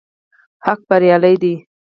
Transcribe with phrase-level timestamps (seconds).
[0.65, 1.53] حق بريالی دی